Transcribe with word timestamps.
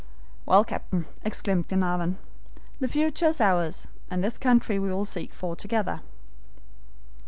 "Well, 0.47 0.63
captain," 0.63 1.05
exclaimed 1.23 1.67
Glenarvan, 1.67 2.17
"the 2.79 2.87
future 2.87 3.27
is 3.27 3.39
ours, 3.39 3.87
and 4.09 4.23
this 4.23 4.39
country 4.39 4.79
we 4.79 4.89
will 4.91 5.05
seek 5.05 5.31
for 5.31 5.55
together." 5.55 6.01